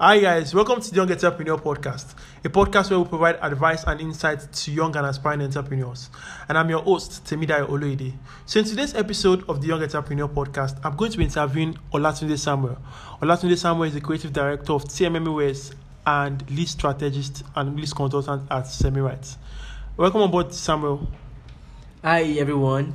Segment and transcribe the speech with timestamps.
[0.00, 2.14] Hi guys, welcome to the Young Entrepreneur Podcast,
[2.44, 6.08] a podcast where we provide advice and insight to young and aspiring entrepreneurs.
[6.48, 8.12] And I'm your host, Temidayo Oloide.
[8.46, 12.38] So in today's episode of the Young Entrepreneur Podcast, I'm going to be interviewing Olatunde
[12.38, 12.78] Samuel.
[13.20, 15.72] Olatunde Samuel is the creative director of TMM Ways
[16.06, 19.36] and lead strategist and lead consultant at Semiright.
[19.96, 21.08] Welcome on board, Samuel.
[22.04, 22.94] Hi everyone,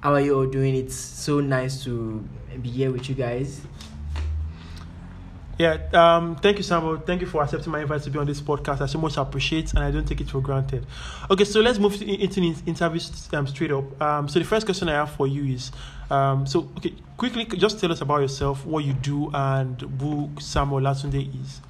[0.00, 0.74] how are you all doing?
[0.74, 2.28] It's so nice to
[2.60, 3.60] be here with you guys.
[5.56, 6.98] Yeah, um, thank you, Samuel.
[6.98, 8.80] Thank you for accepting my invite to be on this podcast.
[8.80, 10.84] I so much appreciate, and I don't take it for granted.
[11.30, 13.00] Okay, so let's move to, into the interview
[13.32, 14.02] um, straight up.
[14.02, 15.70] Um, so the first question I have for you is,
[16.10, 20.80] um, so okay, quickly, just tell us about yourself, what you do, and who Samuel
[20.80, 21.60] Olatunde is.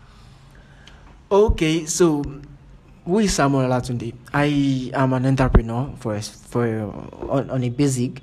[1.31, 2.23] Okay, so
[3.05, 4.15] who is Samuel Olatunde?
[4.33, 6.67] I am an entrepreneur for for
[7.29, 8.23] on, on a basic.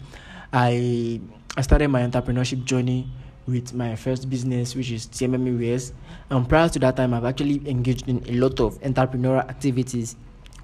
[0.51, 1.21] I
[1.55, 3.07] I started my entrepreneurship journey
[3.47, 5.93] with my first business, which is TMM Wares.
[6.29, 10.15] And prior to that time, I've actually engaged in a lot of entrepreneurial activities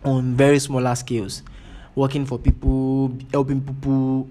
[0.03, 1.43] on very smaller scales,
[1.95, 4.27] working for people, helping people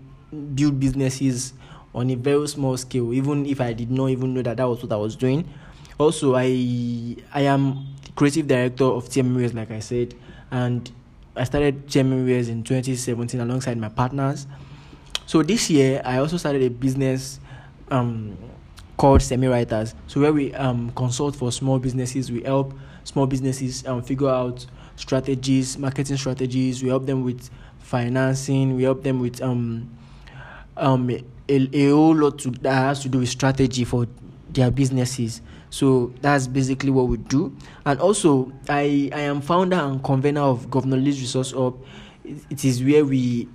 [0.55, 1.52] build businesses
[1.94, 4.83] on a very small scale, even if I did not even know that that was
[4.83, 5.48] what I was doing.
[5.98, 10.14] Also, I I am creative director of TMM like I said,
[10.50, 10.91] and
[11.34, 14.47] I started TMM in 2017 alongside my partners.
[15.27, 17.41] So this year, I also started a business
[17.91, 18.37] um,
[18.97, 19.95] called Semi Writers.
[20.06, 24.67] So where we um, consult for small businesses, we help small businesses um, figure out
[24.97, 26.83] strategies, marketing strategies.
[26.83, 28.77] We help them with financing.
[28.77, 29.91] We help them with um,
[30.77, 34.07] um, a, a whole lot to, that has to do with strategy for
[34.51, 35.42] their businesses.
[35.70, 37.55] So that's basically what we do.
[37.84, 41.79] And also, I, I am founder and convener of Governor Lee's Resource Hub.
[42.25, 43.48] It is where we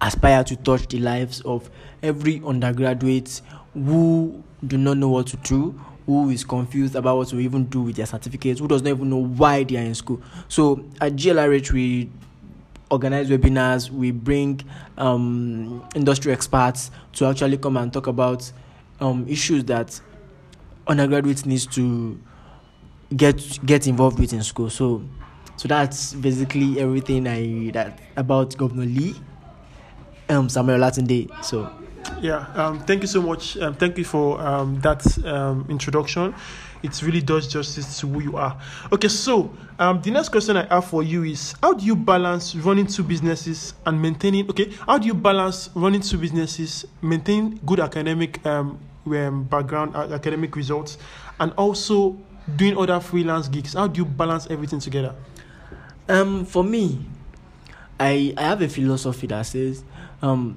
[0.00, 1.70] aspire to touch the lives of
[2.02, 3.40] every undergraduate
[3.74, 7.82] who do not know what to do who is confused about what to even do
[7.82, 10.20] with their certificates who does not even know why they are in school.
[10.48, 12.08] So at glrh we
[12.90, 14.60] organize webinars we bring
[14.96, 18.50] um, industry experts to actually come and talk about
[19.00, 20.00] um, issues that
[20.86, 22.18] undergraduates needs to
[23.16, 24.70] get get involved with in school.
[24.70, 25.02] So
[25.56, 29.14] so that's basically everything i that about governor lee
[30.28, 31.28] um, Samuel Olatunde.
[31.42, 31.70] So,
[32.20, 33.56] yeah, um, thank you so much.
[33.58, 36.34] Um, thank you for um, that um, introduction.
[36.82, 38.56] It really does justice to who you are.
[38.92, 42.54] Okay, so um, the next question I have for you is: How do you balance
[42.54, 44.48] running two businesses and maintaining?
[44.50, 50.08] Okay, how do you balance running two businesses, maintain good academic um, um background, uh,
[50.12, 50.98] academic results,
[51.40, 52.16] and also
[52.56, 53.74] doing other freelance gigs?
[53.74, 55.14] How do you balance everything together?
[56.08, 57.04] Um, for me,
[57.98, 59.82] I I have a philosophy that says
[60.22, 60.56] um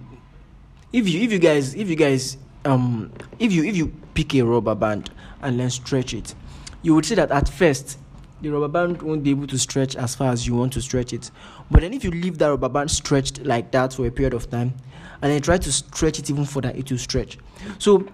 [0.91, 4.41] if you if you guys if you guys um if you if you pick a
[4.41, 5.09] rubber band
[5.41, 6.35] and then stretch it
[6.81, 7.97] you would see that at first
[8.41, 11.13] the rubber band won't be able to stretch as far as you want to stretch
[11.13, 11.29] it.
[11.69, 14.49] But then if you leave that rubber band stretched like that for a period of
[14.49, 14.73] time
[15.21, 17.37] and then try to stretch it even further it will stretch.
[17.77, 18.07] So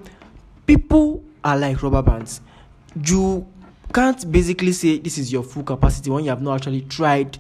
[0.66, 2.42] people are like rubber bands.
[3.06, 3.46] You
[3.94, 7.38] can't basically say this is your full capacity when you have not actually tried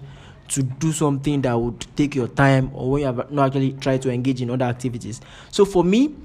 [0.48, 4.02] to do something that would take your time or when you have not actually tried
[4.04, 5.22] to engage in other activities.
[5.52, 6.16] So for me,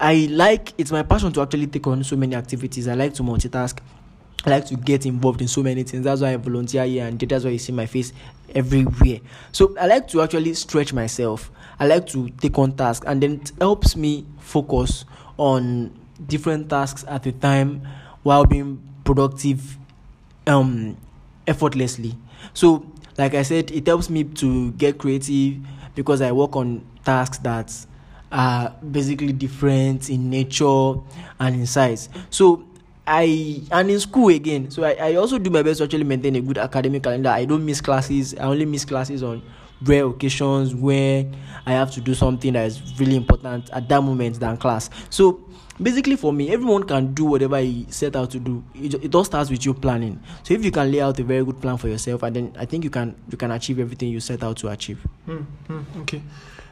[0.00, 2.86] I like it's my passion to actually take on so many activities.
[2.88, 3.78] I like to multitask.
[4.44, 6.04] I like to get involved in so many things.
[6.04, 8.12] That's why I volunteer here and that's why you see my face
[8.54, 9.18] everywhere.
[9.50, 11.50] So I like to actually stretch myself.
[11.80, 15.04] I like to take on tasks and then it helps me focus
[15.36, 17.86] on different tasks at a time
[18.22, 19.76] while being productive
[20.46, 20.96] um
[21.46, 22.16] effortlessly.
[22.54, 22.86] So
[23.18, 25.56] like I said, it helps me to get creative
[25.94, 27.74] because I work on tasks that
[28.30, 30.94] are basically different in nature
[31.40, 32.08] and in size.
[32.30, 32.64] So
[33.06, 34.70] I and in school again.
[34.70, 37.30] So I, I also do my best to actually maintain a good academic calendar.
[37.30, 38.34] I don't miss classes.
[38.34, 39.42] I only miss classes on
[39.82, 41.24] rare occasions where
[41.66, 44.90] I have to do something that is really important at that moment than class.
[45.10, 45.47] So
[45.80, 49.24] basically for me everyone can do whatever he set out to do it, it all
[49.24, 51.88] starts with you planning so if you can lay out a very good plan for
[51.88, 54.68] yourself and then i think you can you can achieve everything you set out to
[54.68, 56.22] achieve mm, mm, okay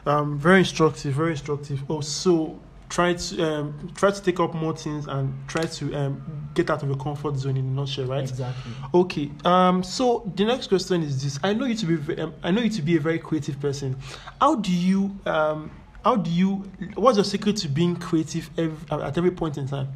[0.07, 2.59] um very instructive very instructive oh so
[2.89, 6.83] try to um, try to take up more things and try to um, get out
[6.83, 8.23] of your comfort zone in a nutshell, right?
[8.23, 8.73] Exactly.
[8.95, 9.31] Okay.
[9.45, 9.83] Um.
[9.83, 12.71] So the next question is this: I know you to be um, I know you
[12.71, 13.97] to be a very creative person.
[14.41, 15.71] How do you um
[16.07, 16.63] how do you
[16.95, 19.89] what's your secret to being creative every, at every point in time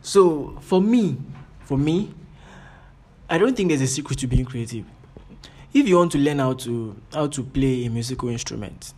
[0.00, 1.18] so for me
[1.60, 2.14] for me
[3.28, 4.86] i don't think there's a secret to being creative
[5.74, 8.94] if you want to learn how to how to play a musical instrument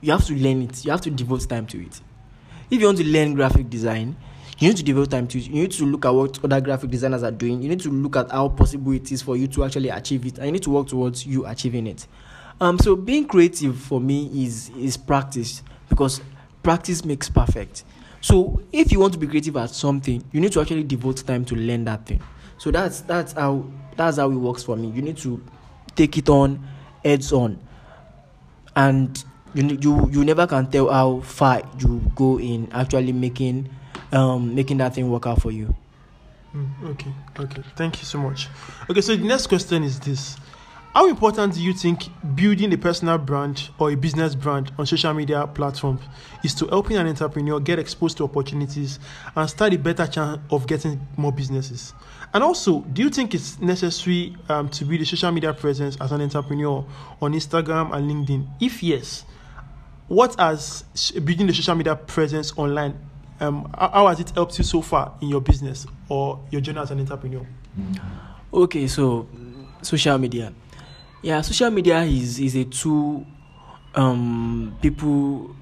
[0.00, 2.00] you have to learn it you have to devote time to it
[2.70, 4.16] if you want to learn graphic design
[4.58, 5.46] you need to devote time to it.
[5.46, 7.62] You need to look at what other graphic designers are doing.
[7.62, 10.38] You need to look at how possible it is for you to actually achieve it,
[10.38, 12.08] and you need to work towards you achieving it.
[12.60, 16.20] Um, so being creative for me is is practice because
[16.62, 17.84] practice makes perfect.
[18.20, 21.44] So if you want to be creative at something, you need to actually devote time
[21.46, 22.20] to learn that thing.
[22.58, 23.64] So that's that's how
[23.96, 24.88] that's how it works for me.
[24.90, 25.42] You need to
[25.94, 26.66] take it on,
[27.04, 27.60] heads on,
[28.74, 29.22] and
[29.54, 33.68] you you you never can tell how far you go in actually making
[34.12, 35.74] um making that thing work out for you.
[36.54, 37.62] Mm, okay, okay.
[37.76, 38.48] Thank you so much.
[38.90, 40.36] Okay, so the next question is this.
[40.94, 45.14] How important do you think building a personal brand or a business brand on social
[45.14, 46.00] media platforms
[46.42, 48.98] is to helping an entrepreneur get exposed to opportunities
[49.36, 51.94] and start a better chance of getting more businesses?
[52.34, 56.10] And also, do you think it's necessary um, to build a social media presence as
[56.10, 56.84] an entrepreneur
[57.22, 58.48] on Instagram and LinkedIn?
[58.60, 59.24] If yes,
[60.08, 60.82] what has
[61.24, 62.98] building the social media presence online
[63.40, 66.90] um, how has it helped you so far in your business or your journey as
[66.90, 67.46] an entrepreneur?
[68.52, 69.28] Okay, so
[69.82, 70.52] social media.
[71.22, 73.26] Yeah, social media is is a tool
[73.94, 75.54] um people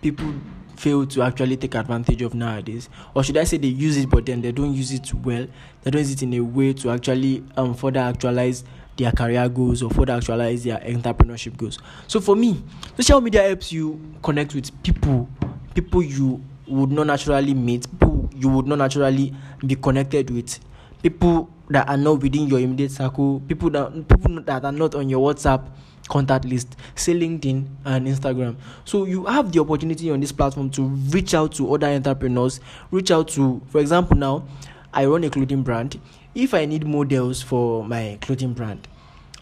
[0.00, 0.32] people
[0.76, 2.88] fail to actually take advantage of nowadays.
[3.14, 5.46] Or should i say they use it but then they don't use it well.
[5.82, 8.64] They don't use it in a way to actually um further actualize
[8.96, 11.78] their career goals or further actualize their entrepreneurship goals.
[12.06, 12.62] So for me
[12.96, 15.28] social media helps you connect with people
[15.74, 19.34] people you would not naturally meet people you would not naturally
[19.66, 20.58] be connected with
[21.02, 25.08] people that are not within your immediate circle people that people that are not on
[25.08, 25.68] your whatsapp
[26.08, 28.56] contact list, say LinkedIn and Instagram.
[28.84, 32.60] So you have the opportunity on this platform to reach out to other entrepreneurs,
[32.90, 34.44] reach out to, for example, now
[34.92, 36.00] I run a clothing brand.
[36.34, 38.88] If I need models for my clothing brand,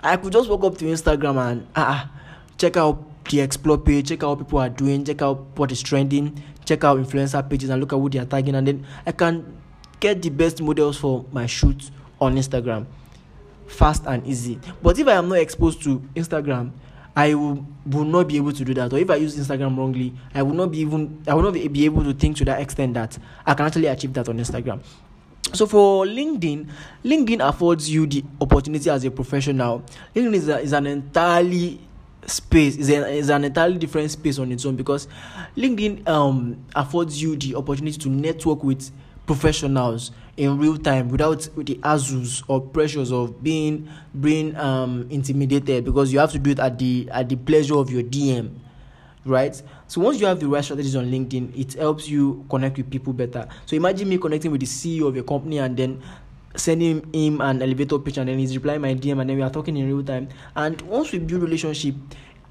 [0.00, 2.10] I could just walk up to Instagram and ah,
[2.58, 5.82] check out the explore page, check out what people are doing, check out what is
[5.82, 9.12] trending, check out influencer pages and look at what they are tagging, and then I
[9.12, 9.56] can
[9.98, 11.90] get the best models for my shoot
[12.20, 12.86] on Instagram
[13.66, 14.58] fast and easy.
[14.82, 16.70] But if I am not exposed to Instagram,
[17.14, 18.92] I will, will not be able to do that.
[18.92, 21.84] Or if I use Instagram wrongly, I will not be even I will not be
[21.84, 24.80] able to think to that extent that I can actually achieve that on Instagram.
[25.52, 26.68] So for LinkedIn,
[27.04, 29.82] LinkedIn affords you the opportunity as a professional.
[30.14, 31.80] LinkedIn is, a, is an entirely
[32.26, 35.06] space is, a, is an entirely different space on its own because
[35.56, 38.90] LinkedIn um affords you the opportunity to network with
[39.26, 43.88] professionals in real time without the azus or pressures of being
[44.20, 47.90] being um intimidated because you have to do it at the at the pleasure of
[47.90, 48.50] your dm
[49.26, 49.60] right?
[49.88, 53.12] So once you have the right strategies on linkedin it helps you connect with people
[53.12, 53.48] better.
[53.66, 56.02] So imagine me connecting with the ceo of a company and then
[56.54, 59.50] sending him an elevator pitch and then he's replying my dm and then we are
[59.50, 60.28] talking in real time.
[60.54, 61.94] And once we build relationship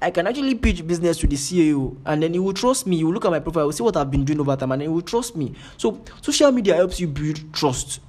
[0.00, 2.98] I can actually pitch business to the CEO and then he will trust me.
[2.98, 4.82] He will look at my profile, will see what I've been doing over time, and
[4.82, 5.54] he will trust me.
[5.78, 8.00] So social media helps you build trust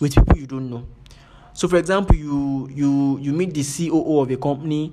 [0.00, 0.86] with people you don't know.
[1.52, 4.92] So for example, you you you meet the COO of a company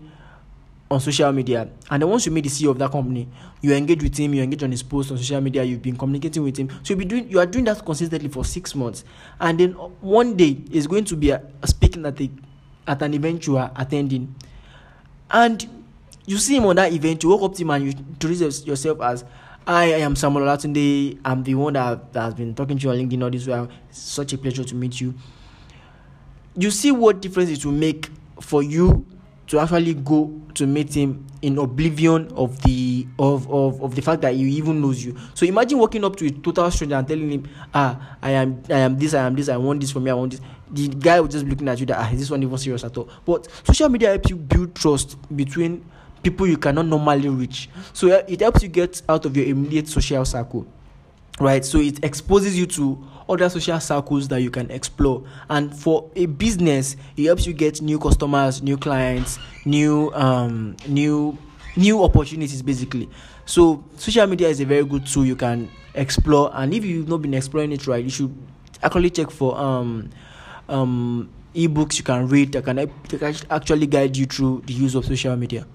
[0.89, 3.27] on social media, and then once you meet the CEO of that company,
[3.62, 6.44] you engage with him, you engage on his posts on social media, you've been communicating
[6.44, 6.69] with him.
[6.83, 9.03] So you be doing you are doing that consistently for six months,
[9.39, 12.30] and then one day is going to be a, a speaking at a
[12.88, 14.33] at an event you are attending,
[15.31, 15.85] and
[16.25, 19.01] you see him on that event, you walk up to him and you introduce yourself
[19.01, 19.24] as
[19.68, 21.19] I, I am Samuel Olatunde.
[21.25, 23.68] I'm the one that, that has been talking to you on LinkedIn all this while.
[23.89, 25.13] It's such a pleasure to meet you.
[26.56, 28.09] You see what difference it will make
[28.42, 29.06] for you
[29.47, 34.21] to actually go to meet him in oblivion of the of, of, of the fact
[34.21, 35.16] that he even knows you.
[35.33, 38.80] So imagine walking up to a total stranger and telling him, ah, I am I
[38.80, 40.42] am this, I am this, I want this from you, I want this.
[40.71, 42.97] The guy will just looking at you that ah, is this one even serious at
[42.97, 43.09] all?
[43.26, 45.85] But social media helps you build trust between
[46.26, 47.70] people you cannot normally reach.
[47.94, 50.66] So it helps you get out of your immediate social circle,
[51.40, 51.64] right?
[51.64, 52.98] So it exposes you to
[53.30, 55.24] other social circles that you can explore.
[55.52, 61.38] And for a business, it helps you get new customers, new clients, new um new
[61.76, 63.08] new opportunities basically.
[63.46, 67.22] So social media is a very good tool you can explore and if you've not
[67.22, 68.36] been exploring it right, you should
[68.82, 70.10] actually check for um
[70.70, 72.80] um ebooks you can read that can
[73.52, 75.68] actually guide you through the use of social media.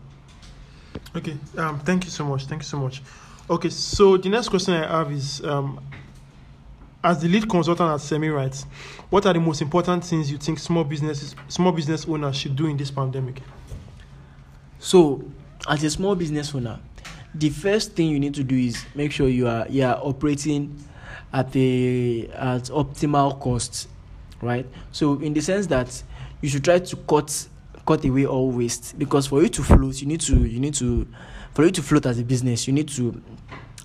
[1.16, 2.46] Okay, um, thank you so much.
[2.46, 3.02] Thank you so much.
[3.48, 5.80] Okay, so the next question I have is um,
[7.02, 8.54] as the lead consultant at Semi-Right,
[9.08, 12.66] what are the most important things you think small businesses, small business owners should do
[12.66, 13.42] in this pandemic?
[14.78, 15.24] So,
[15.68, 16.78] as a small business owner,
[17.34, 20.84] the first thing you need to do is make sure you are you are operating
[21.32, 23.88] at a at optimal costs,
[24.42, 24.66] right?
[24.92, 26.02] So, in the sense that
[26.40, 27.48] you should try to cut
[27.90, 31.06] cut away all waste because for you to float you need to you need to
[31.54, 33.20] for you to float as a business you need to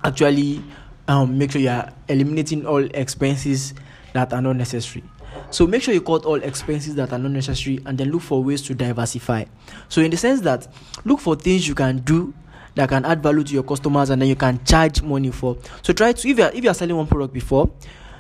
[0.04, 0.62] actually
[1.08, 3.74] um, make sure you are eliminating all expenses
[4.14, 5.04] that are not necessary.
[5.52, 8.44] So make sure you cut all expenses that are not necessary and then look for
[8.44, 9.46] ways to diversify.
[9.90, 10.68] So in the sense that
[11.04, 12.34] look for things you can do
[12.76, 15.58] that can add value to your customers and then you can charge money for.
[15.82, 17.70] So try to if you are if you are selling one product before,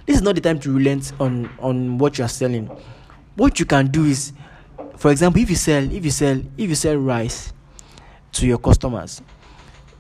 [0.05, 2.69] this is not the time to relent on on what you are selling.
[3.35, 4.31] What you can do is,
[4.97, 7.53] for example, if you sell if you sell if you sell rice
[8.33, 9.21] to your customers,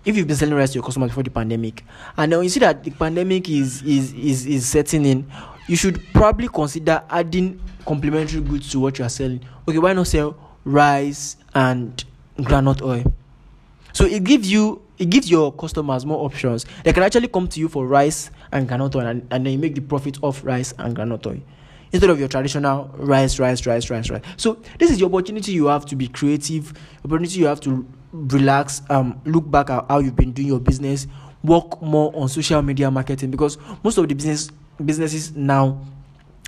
[0.03, 1.83] if you've been selling rice to your customers before the pandemic,
[2.17, 5.31] and then you see that the pandemic is is is is setting in,
[5.67, 9.41] you should probably consider adding complementary goods to what you are selling.
[9.67, 12.03] Okay, why not sell rice and
[12.37, 13.03] groundnut oil?
[13.93, 16.65] So it gives you it gives your customers more options.
[16.83, 19.59] They can actually come to you for rice and groundnut oil, and, and then you
[19.59, 21.41] make the profit off rice and groundnut oil
[21.95, 24.21] instead of your traditional rice, rice, rice, rice, rice.
[24.35, 26.73] So this is the opportunity you have to be creative.
[27.05, 28.81] Opportunity you have to relax.
[28.89, 31.07] Um, look back at how you've been doing your business.
[31.41, 34.51] Work more on social media marketing because most of the business
[34.83, 35.79] businesses now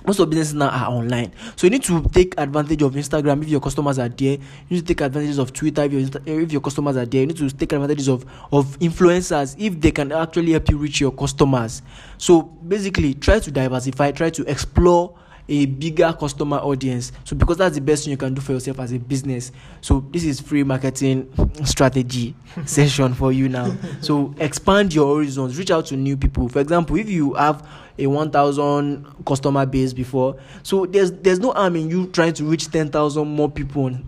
[0.05, 3.47] most of businesses now are online so you need to take advantage of instagram if
[3.47, 4.39] your customers are there you
[4.69, 7.37] need to take advantages of twitter if your, if your customers are there you need
[7.37, 11.81] to take advantages of of influencers if they can actually help you reach your customers
[12.17, 15.17] so basically try to diversify try to explore
[15.49, 17.11] a bigger customer audience.
[17.23, 19.51] So because that's the best thing you can do for yourself as a business.
[19.81, 21.31] So this is free marketing
[21.63, 22.35] strategy
[22.65, 23.75] session for you now.
[24.01, 25.57] So expand your horizons.
[25.57, 26.49] Reach out to new people.
[26.49, 27.67] For example if you have
[27.99, 32.69] a 1000 customer base before so there's there's no harm in you trying to reach
[32.69, 34.07] 10000 more people on,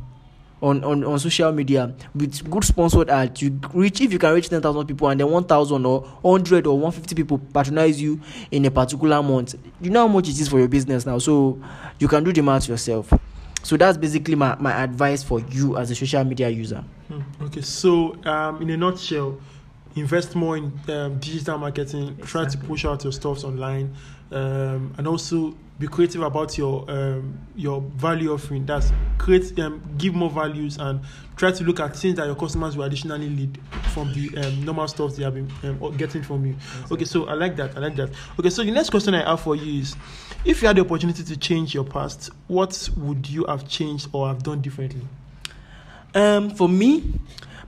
[0.61, 3.41] on, on on social media with good sponsored ads.
[3.41, 7.15] You reach if you can reach 10,000 people and then 1,000 or 100 or 150
[7.15, 8.19] people patronize you
[8.51, 9.55] in a particular month.
[9.81, 11.61] You know how much it is for your business now, so
[11.99, 13.13] you can do the math yourself.
[13.63, 16.83] So that's basically my, my advice for you as a social media user.
[17.07, 17.21] Hmm.
[17.43, 19.39] Okay, so um, in a nutshell,
[19.95, 22.27] invest more in um, digital marketing, exactly.
[22.27, 23.95] try to push out your stuffs online,
[24.31, 28.65] um, and also be creative about your um, your value offering.
[28.65, 30.99] That's create um, give more values and
[31.37, 33.57] try to look at things that your customers will additionally lead
[33.93, 36.53] from the um, normal stuff they have been um, getting from you.
[36.53, 36.95] Exactly.
[36.95, 37.77] Okay, so I like that.
[37.77, 38.09] I like that.
[38.37, 39.95] Okay, so the next question I have for you is,
[40.43, 44.27] if you had the opportunity to change your past, what would you have changed or
[44.27, 45.01] have done differently?
[46.13, 47.13] Um, for me,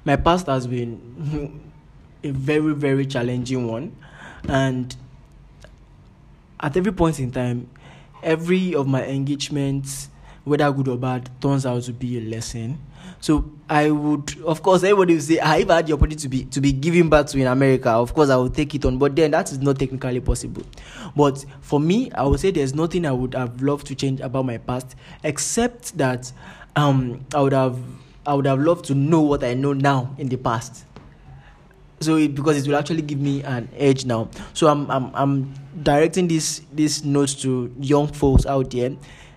[0.03, 1.62] my past has been
[2.24, 3.96] a very very challenging one,
[4.50, 4.94] and
[6.62, 7.68] at every point in time
[8.24, 10.10] every of my engagements,
[10.44, 12.80] whether good or bad, turns out to be a lesson.
[13.20, 16.46] So I would, of course, everybody will say, ah, I had the opportunity to be
[16.46, 18.98] to be giving back to in America, of course I would take it on.
[18.98, 20.63] But then that is not technically possible.
[21.15, 24.46] But for me, I would say there's nothing I would have loved to change about
[24.46, 26.32] my past, except that
[26.75, 27.77] um, I would have
[28.25, 30.86] I would have loved to know what I know now in the past
[32.01, 34.29] so it, because it will actually give me an edge now.
[34.53, 35.53] So i'm i'm, I'm
[35.84, 38.96] directing this this notes to young folks out there.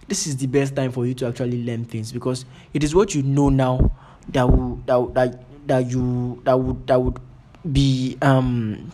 [0.09, 3.14] This is the best time for you to actually learn things because it is what
[3.14, 3.92] you know now
[4.28, 7.18] that will that that, that you that would that would
[7.71, 8.90] be um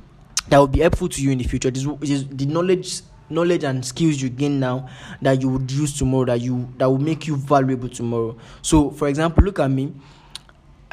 [0.49, 1.71] that would be helpful to you in the future.
[1.71, 4.89] This is the knowledge knowledge and skills you gain now
[5.23, 8.37] that you would use tomorrow that you that will make you valuable tomorrow.
[8.63, 9.95] So for example look at me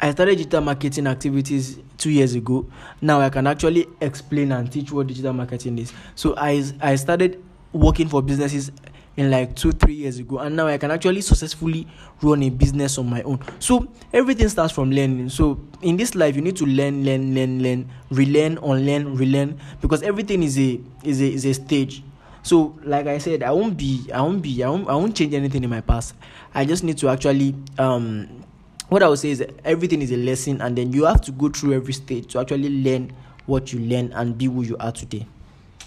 [0.00, 2.66] I started digital marketing activities two years ago.
[3.00, 5.92] Now I can actually explain and teach what digital marketing is.
[6.14, 8.70] So I I started working for businesses
[9.16, 11.88] in like two three years ago, and now I can actually successfully
[12.22, 13.40] run a business on my own.
[13.58, 15.30] So everything starts from learning.
[15.30, 20.04] So in this life, you need to learn, learn, learn, learn, relearn, unlearn, relearn, because
[20.04, 22.04] everything is a is a is a stage.
[22.44, 25.34] So like I said, I won't be I won't be I won't, I won't change
[25.34, 26.14] anything in my past.
[26.54, 28.44] I just need to actually um
[28.88, 31.48] what I would say is everything is a lesson, and then you have to go
[31.48, 33.12] through every stage to actually learn
[33.46, 35.26] what you learn and be who you are today.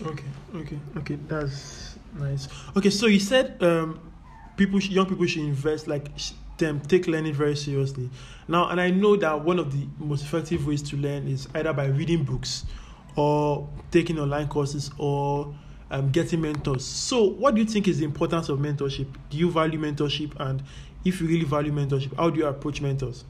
[0.02, 0.24] Okay,
[0.56, 1.16] okay, okay.
[1.28, 2.48] That's nice.
[2.76, 4.00] Okay, so you said um,
[4.58, 6.08] people, young people should invest like
[6.58, 8.10] them take learning very seriously.
[8.48, 11.74] Now, and I know that one of the most effective ways to learn is either
[11.74, 12.66] by reading books,
[13.16, 15.54] or taking online courses, or
[15.90, 16.86] um, getting mentors.
[16.86, 19.08] So, what do you think is the importance of mentorship?
[19.30, 20.64] Do you value mentorship, and
[21.04, 23.26] if you really value mentorship, how do you approach mentors?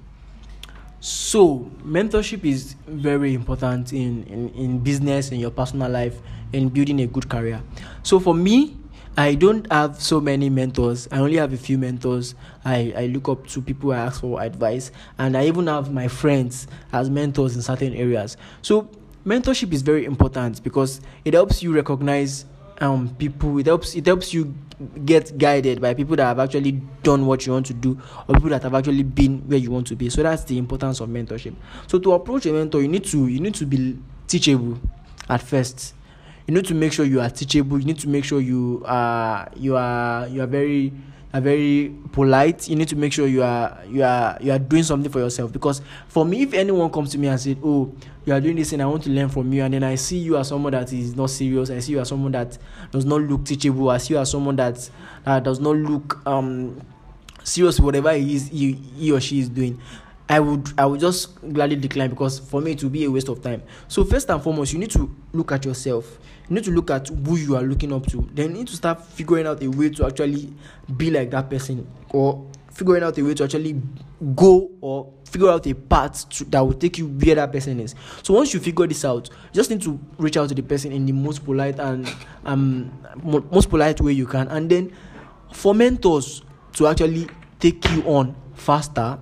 [1.00, 6.20] So, mentorship is very important in, in, in business, in your personal life,
[6.54, 7.62] in building a good career.
[8.04, 8.78] So, for me,
[9.18, 11.08] I don't have so many mentors.
[11.12, 12.36] I only have a few mentors.
[12.64, 16.08] I, I look up to people I ask for advice, and I even have my
[16.08, 18.38] friends as mentors in certain areas.
[18.62, 18.88] So,
[19.26, 22.46] mentorship is very important because it helps you recognize
[22.82, 24.54] um people it helps it helps you
[25.06, 26.72] get guided by people that have actually
[27.04, 27.98] done what you want to do
[28.28, 30.10] or people that have actually been where you want to be.
[30.10, 31.54] So that's the importance of mentorship.
[31.88, 33.98] So to approach a mentor you need to you need to be
[34.28, 34.80] teachable
[35.30, 35.94] at first.
[36.48, 37.80] You need to make sure you are teachable.
[37.80, 40.92] You need to make sure you are you are you are very
[41.34, 42.68] are very polite.
[42.68, 45.54] You need to make sure you are you are you are doing something for yourself.
[45.54, 47.94] Because for me if anyone comes to me and said oh
[48.26, 50.18] you are doing this and i want to learn from you and then i see
[50.18, 52.58] you as someone that is not serious i see you as someone that
[52.92, 54.90] does not look teachable i see you as someone that
[55.26, 56.80] uh, does not look um
[57.44, 59.80] serious whatever he is he, he or she is doing
[60.32, 63.28] I would I would just gladly decline because for me it would be a waste
[63.28, 63.62] of time.
[63.90, 66.20] So first and foremost, you need to look at yourself.
[66.48, 68.30] You need to look at who you are looking up to.
[68.32, 70.54] Then you need to start figuring out a way to actually
[70.96, 72.48] be like that person or
[72.82, 73.80] figuring out a way to actually
[74.36, 77.94] go or figure out a path to, that will take you where that person is.
[78.24, 80.92] So once you figure this out, you just need to reach out to the person
[80.92, 82.12] in the most polite and
[82.46, 82.92] um
[83.52, 84.92] most polite way you can, and then
[85.54, 86.42] for mentors
[86.74, 87.28] to actually
[87.60, 89.20] take you on faster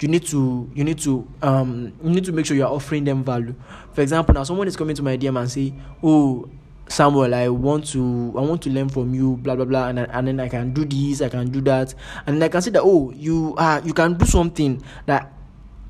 [0.00, 3.04] you need to you need to um you need to make sure you are offering
[3.04, 3.54] them value
[3.92, 6.48] for example now someone is coming to my dm and say oh
[6.90, 10.26] samuel i want to i want to learn from you blah blah blah and, and
[10.26, 11.94] then i can do this i can do that.
[12.26, 15.32] And then i can say that oh you uh you can do something that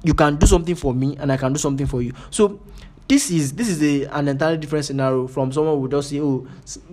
[0.03, 2.13] you can do something for me and i can do something for you.
[2.31, 2.61] So
[3.09, 6.47] this is this is a an entirely different scenario from someone who just say oh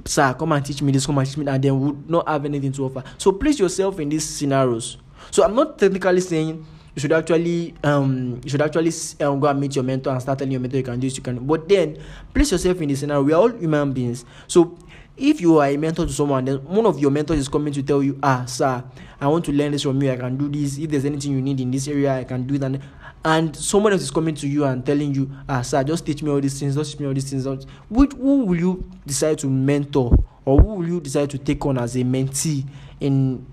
[0.06, 2.46] sir come and teach me this come and teach me and then would not have
[2.46, 3.04] anything to offer.
[3.18, 4.98] So place yourself in these scenarios.
[5.32, 6.66] So i'm not technically saying
[6.98, 10.40] you should actually um you should actually um, go and meet your mentor and start
[10.40, 11.96] telling your mentor you can do this you can but then
[12.34, 13.22] place yourself in the scenario.
[13.22, 14.26] We are all human beings.
[14.48, 14.76] So
[15.16, 17.84] if you are a mentor to someone then one of your mentors is coming to
[17.84, 18.84] tell you ah sir
[19.22, 20.12] i want to learn this from you.
[20.12, 20.80] I can do this.
[20.80, 22.82] If there's anything you need in this area i can do and
[23.24, 26.32] and someone else is coming to you and telling you ah sir just teach me
[26.32, 26.74] all these things.
[26.74, 27.46] Just teach me all these things.
[27.90, 30.18] Which who will you decide to mentor?
[30.46, 32.66] Or who will you decide to take on as a mentee
[33.02, 33.46] in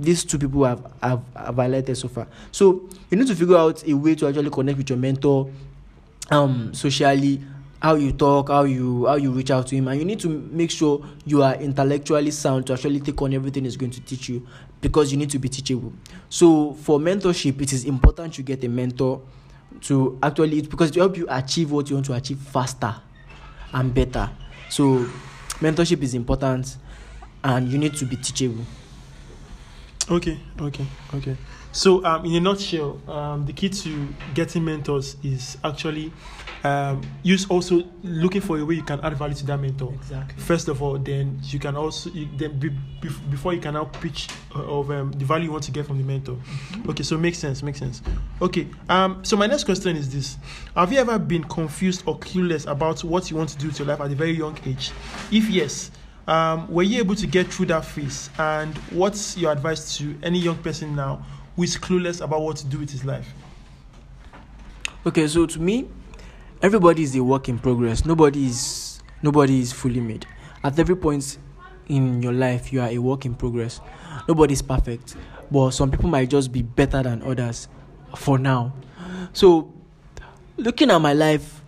[0.00, 2.26] these two people have, have, have highlighted so far.
[2.50, 5.50] So you need to figure out a way to actually connect with your mentor
[6.30, 7.42] um socially
[7.82, 9.88] how you talk how you how you reach out to him.
[9.88, 13.64] And you need to make sure you are intellectually sound to actually take on everything
[13.64, 14.46] he's going to teach you
[14.80, 15.92] because you need to be teachable.
[16.28, 19.20] So for mentorship it is important to get a mentor
[19.82, 22.94] to actually because to help you achieve what you want to achieve faster
[23.72, 24.30] and better.
[24.68, 25.06] So
[25.60, 26.76] mentorship is important
[27.42, 28.64] and you need to be teachable
[30.08, 31.36] Okay, okay, okay.
[31.72, 36.12] So, um, in a nutshell, um, the key to getting mentors is actually
[36.64, 39.92] um, use also looking for a way you can add value to that mentor.
[39.94, 40.42] Exactly.
[40.42, 43.84] First of all, then you can also you, then be, be, before you can now
[43.84, 46.34] pitch uh, of um, the value you want to get from the mentor.
[46.34, 46.90] Mm-hmm.
[46.90, 48.02] Okay, so makes sense, makes sense.
[48.42, 50.36] Okay, um, so my next question is this:
[50.76, 53.88] Have you ever been confused or clueless about what you want to do with your
[53.88, 54.90] life at a very young age?
[55.30, 55.90] If yes,
[56.30, 58.30] um, were you able to get through that phase?
[58.38, 62.66] And what's your advice to any young person now who is clueless about what to
[62.66, 63.28] do with his life?
[65.04, 65.88] Okay, so to me,
[66.62, 68.06] everybody is a work in progress.
[68.06, 70.24] Nobody is nobody is fully made.
[70.62, 71.36] At every point
[71.88, 73.80] in your life, you are a work in progress.
[74.28, 75.16] Nobody is perfect,
[75.50, 77.66] but some people might just be better than others
[78.14, 78.72] for now.
[79.32, 79.72] So,
[80.56, 81.60] looking at my life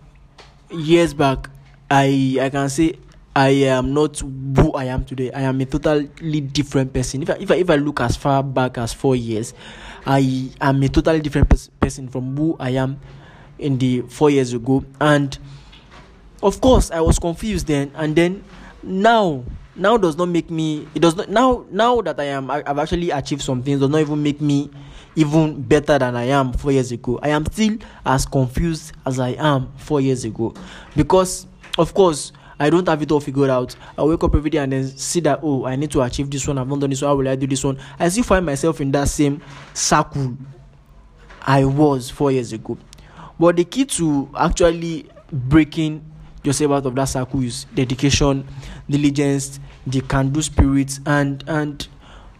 [0.71, 1.49] years back,
[1.91, 2.95] I I can say
[3.35, 5.31] I am not who I am today.
[5.31, 7.23] I am a totally different person.
[7.23, 9.53] If I, if I, if I look as far back as four years,
[10.05, 12.99] I am a totally different pers- person from who I am
[13.57, 14.85] in the four years ago.
[15.01, 15.35] And
[16.43, 17.91] of course, I was confused then.
[17.95, 18.43] And then
[18.83, 19.43] now,
[19.75, 20.87] now does not make me.
[20.93, 21.65] It does not now.
[21.71, 23.79] Now that I am, I, I've actually achieved some things.
[23.79, 24.69] Does not even make me
[25.15, 27.19] even better than I am four years ago.
[27.23, 30.53] I am still as confused as I am four years ago,
[30.95, 31.47] because
[31.79, 33.75] of course I don't have it all figured out.
[33.97, 36.47] I wake up every day and then see that oh, I need to achieve this
[36.47, 36.57] one.
[36.57, 36.99] I've not done this.
[36.99, 37.79] So how will I do this one?
[37.99, 39.41] I still find myself in that same
[39.73, 40.37] circle
[41.45, 42.77] I was four years ago.
[43.39, 46.05] But the key to actually breaking
[46.43, 48.47] yourself out of that circle is dedication,
[48.89, 51.87] diligence, the can-do spirit, and and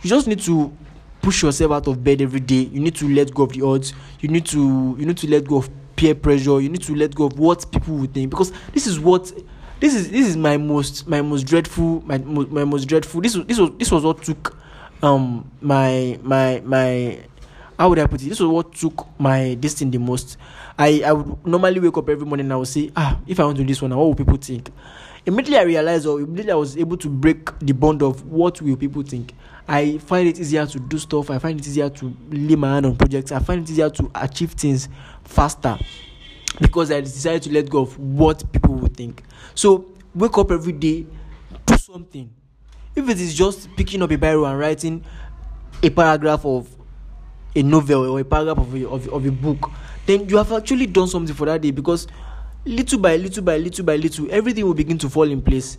[0.01, 0.75] you just need to
[1.21, 2.69] push yourself out of bed every day.
[2.71, 3.93] You need to let go of the odds.
[4.19, 6.59] You need to you need to let go of peer pressure.
[6.61, 9.31] You need to let go of what people would think because this is what
[9.83, 13.45] this is this is my most my most dreadful my my most dreadful this was
[13.47, 14.57] this was this was what took
[15.01, 17.19] um my my my
[17.77, 18.29] how would I put it?
[18.29, 20.37] This was what took my this thing the most.
[20.77, 23.45] I, I would normally wake up every morning and I would say, ah, if I
[23.45, 24.69] want to do this one, what will people think?
[25.25, 28.77] Immediately I realized or immediately I was able to break the bond of what will
[28.77, 29.33] people think.
[29.67, 32.85] I find it easier to do stuff, I find it easier to lay my hand
[32.85, 34.87] on projects, I find it easier to achieve things
[35.23, 35.77] faster
[36.59, 39.23] because I decided to let go of what people would think.
[39.55, 41.05] So wake up every day,
[41.65, 42.29] do something.
[42.95, 45.03] If it is just picking up a Bible and writing
[45.81, 46.67] a paragraph of
[47.55, 49.69] a novel or a paragraph of a, of, of a book,
[50.05, 52.07] then you have actually done something for that day because
[52.65, 55.77] little by little by little by little, everything will begin to fall in place.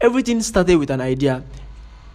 [0.00, 1.42] Everything started with an idea.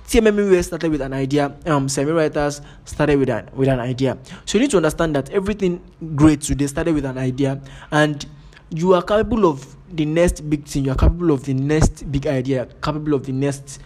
[0.07, 1.55] TMM started with an idea.
[1.65, 4.17] Um, semi writers started with an with an idea.
[4.45, 5.81] So you need to understand that everything
[6.15, 8.25] great today started with an idea, and
[8.69, 10.85] you are capable of the next big thing.
[10.85, 12.67] You are capable of the next big idea.
[12.81, 13.79] Capable of the next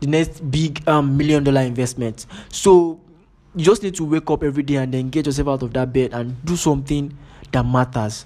[0.00, 2.26] the next big um million dollar investment.
[2.48, 2.98] So
[3.54, 5.92] you just need to wake up every day and then get yourself out of that
[5.92, 7.16] bed and do something
[7.52, 8.24] that matters.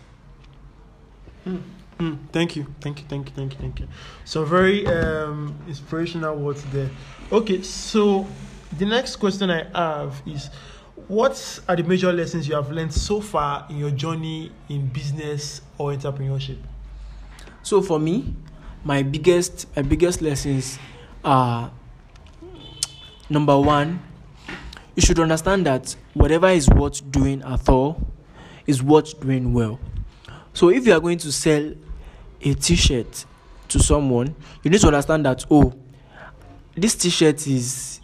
[1.46, 1.60] Mm,
[1.98, 3.88] mm, thank you, thank you, thank you, thank you, thank you.
[4.24, 6.90] So very um, inspirational words there.
[7.32, 8.26] Okay, so
[8.78, 10.50] the next question I have is,
[11.08, 15.60] what are the major lessons you have learned so far in your journey in business
[15.78, 16.58] or entrepreneurship?
[17.62, 18.34] So for me,
[18.84, 20.78] my biggest my biggest lessons
[21.24, 21.72] are
[23.28, 24.00] number one
[24.94, 28.00] you should understand that whatever is worth doing at all
[28.66, 29.78] is worth doing well.
[30.56, 31.70] So if you are going to sell
[32.40, 33.26] a t-shirt
[33.68, 35.74] to someone, you need to understand that oh,
[36.74, 38.00] this t-shirt is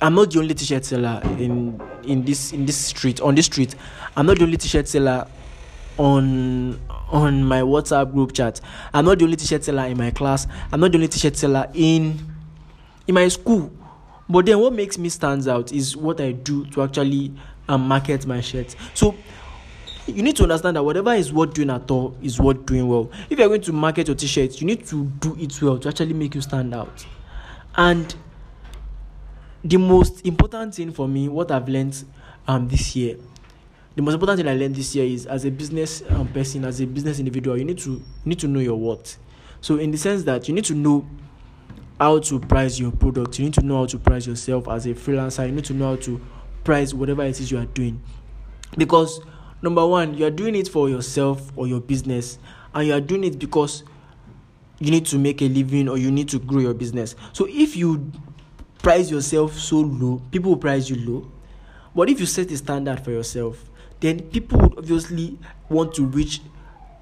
[0.00, 3.74] I'm not the only t-shirt seller in in this in this street on this street.
[4.16, 5.26] I'm not the only t-shirt seller
[5.98, 6.78] on
[7.10, 8.60] on my WhatsApp group chat.
[8.94, 10.46] I'm not the only t-shirt seller in my class.
[10.70, 12.16] I'm not the only t-shirt seller in
[13.08, 13.72] in my school.
[14.28, 17.32] But then what makes me stands out is what I do to actually
[17.68, 18.76] um, market my shirts.
[18.94, 19.16] So
[20.06, 23.10] you need to understand that whatever is worth doing at all is worth doing well.
[23.30, 26.14] If you're going to market your t-shirts, you need to do it well to actually
[26.14, 27.06] make you stand out.
[27.76, 28.14] And
[29.64, 32.04] the most important thing for me, what I've learned
[32.48, 33.16] um this year,
[33.94, 36.80] the most important thing I learned this year is as a business um, person, as
[36.80, 39.18] a business individual, you need to you need to know your worth.
[39.60, 41.06] So in the sense that you need to know
[42.02, 43.38] how to price your product.
[43.38, 45.46] You need to know how to price yourself as a freelancer.
[45.46, 46.20] You need to know how to
[46.64, 48.02] price whatever it is you are doing.
[48.76, 49.20] Because
[49.62, 52.38] number one, you are doing it for yourself or your business,
[52.74, 53.84] and you are doing it because
[54.78, 57.14] you need to make a living or you need to grow your business.
[57.32, 58.10] So if you
[58.82, 61.30] price yourself so low, people will price you low.
[61.94, 63.70] But if you set a standard for yourself,
[64.00, 66.40] then people would obviously want to reach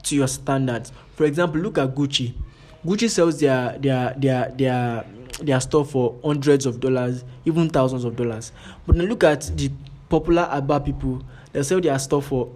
[0.02, 0.92] to your standards.
[1.14, 2.34] For example, look at Gucci.
[2.84, 5.06] Gucci sells their their their their
[5.40, 8.52] their stuff for hundreds of dollars, even thousands of dollars.
[8.86, 9.70] But then look at the
[10.08, 12.52] popular Abba people, they sell their stuff for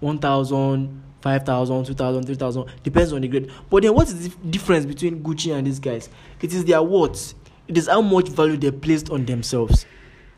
[0.00, 3.50] 1,000, 5,000, 2,000, 3,000, depends on the grade.
[3.68, 6.08] But then what is the difference between Gucci and these guys?
[6.40, 7.34] It is their words.
[7.66, 9.86] It is how much value they placed on themselves.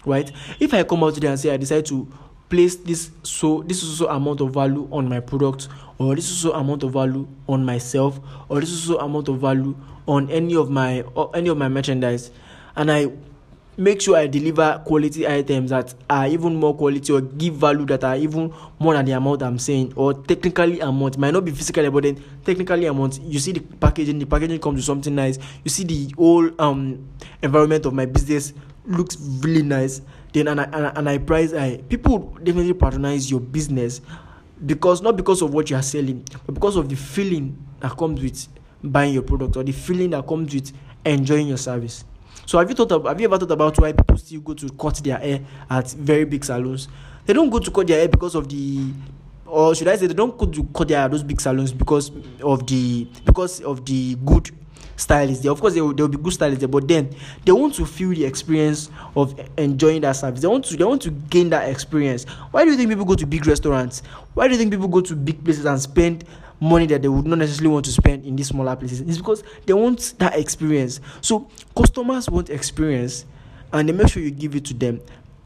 [0.04, 0.32] Right?
[0.58, 2.10] If I come out today and say I decide to
[2.50, 6.36] place this so this is so amount of value on my product or this is
[6.36, 9.74] so amount of value on myself or this is so amount of value
[10.08, 12.32] on any of my or any of my merchandise
[12.74, 13.06] and i
[13.80, 18.04] make sure i deliver quality items that are even more quality or give value that
[18.04, 21.18] are even more than the amount i'm saying or technically amount.
[21.18, 23.20] Might not be physically but then technically amount.
[23.22, 25.38] You see the packaging the packaging comes with something nice.
[25.64, 27.08] You see the whole um
[27.42, 28.52] environment of my business
[28.86, 30.00] looks really nice.
[30.32, 34.00] Then and I, and and I price I people definitely patronize your business
[34.64, 38.20] because not because of what you are selling but because of the feeling that comes
[38.22, 38.46] with
[38.82, 40.72] buying your product or the feeling that comes with
[41.04, 42.04] enjoying your service
[42.46, 44.68] so have you thought of, have you ever thought about why people still go to
[44.70, 46.88] cut their hair at very big salons
[47.26, 48.92] they don't go to cut their hair because of the
[49.46, 52.10] or should I say they don't go to cut their those big salons because
[52.42, 54.50] of the because of the good
[55.00, 55.50] stylists there.
[55.52, 57.14] Of course, there will be good stylists there, but then
[57.44, 60.40] they want to feel the experience of enjoying that service.
[60.40, 62.24] They want to they want to gain that experience.
[62.50, 64.02] Why do you think people go to big restaurants?
[64.34, 66.24] Why do you think people go to big places and spend
[66.61, 69.01] money that they would not necessarily want to spend in these smaller places?
[69.01, 71.01] It's because they want that experience.
[71.20, 73.25] So customers want experience,
[73.73, 75.01] and they make sure you give it to them.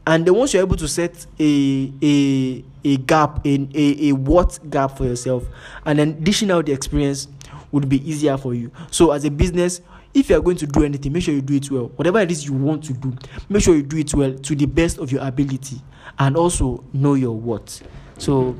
[0.07, 4.59] And then once you're able to set a a a gap, in a, a what
[4.69, 5.43] gap for yourself,
[5.85, 7.27] and then dishing out the experience
[7.71, 8.71] would be easier for you.
[8.91, 9.81] So, as a business,
[10.13, 11.91] if you are going to do anything, make sure you do it well.
[11.95, 13.13] Whatever it is you want to do,
[13.49, 15.81] make sure you do it well to the best of your ability
[16.19, 17.81] and also know your what
[18.17, 18.55] So,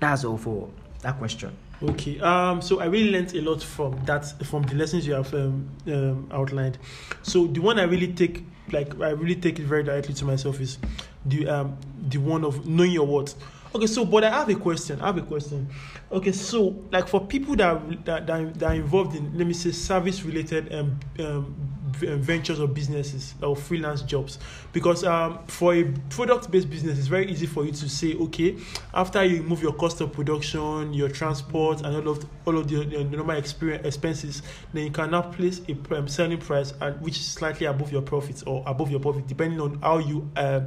[0.00, 0.68] that's all for
[1.02, 1.56] that question.
[1.82, 2.20] Okay.
[2.20, 2.60] Um.
[2.60, 6.28] So I really learned a lot from that, from the lessons you have um, um,
[6.30, 6.78] outlined.
[7.22, 10.60] So the one I really take, like I really take it very directly to myself
[10.60, 10.78] is
[11.24, 13.34] the um the one of knowing your worth.
[13.74, 13.86] Okay.
[13.86, 15.00] So, but I have a question.
[15.00, 15.68] I have a question.
[16.12, 20.24] Okay, so like for people that that, that, are involved in let me say service
[20.24, 21.54] related um, um,
[22.00, 24.38] ventures or businesses or freelance jobs,
[24.72, 28.56] because um, for a product based business, it's very easy for you to say, okay,
[28.94, 32.84] after you move your cost of production, your transport, and all of all of the,
[32.84, 37.26] the normal expenses, then you can now place a um, selling price and which is
[37.26, 40.66] slightly above your profits or above your profit, depending on how you um,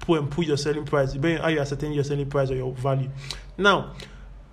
[0.00, 2.56] put and put your selling price, depending on how you ascertain your selling price or
[2.56, 3.10] your value.
[3.56, 3.94] Now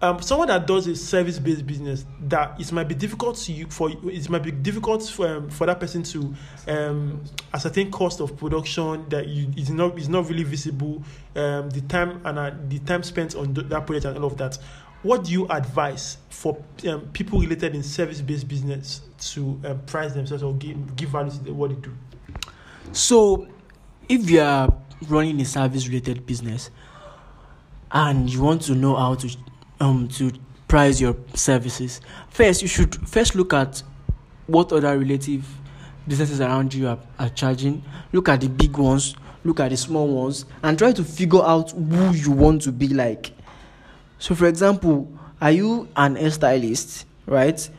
[0.01, 3.89] um, someone that does a service-based business that it might be difficult to you for
[3.89, 6.33] it might be difficult for, um, for that person to
[6.67, 11.01] um, ascertain cost of production that you is not is not really visible
[11.35, 14.37] um, the time and uh, the time spent on th- that project and all of
[14.37, 14.57] that.
[15.01, 19.01] What do you advise for um, people related in service-based business
[19.33, 21.93] to um, price themselves or give, give value to what they do?
[22.91, 23.47] So,
[24.09, 24.73] if you are
[25.07, 26.71] running a service related business
[27.91, 29.37] and you want to know how to
[29.79, 30.31] um to
[30.67, 33.81] price your services, first you should first look at
[34.47, 35.45] what other relative
[36.07, 37.83] businesses around you are, are charging.
[38.11, 41.71] Look at the big ones, look at the small ones, and try to figure out
[41.71, 43.31] who you want to be like.
[44.19, 45.11] So, for example,
[45.41, 47.69] are you an hairstylist, right?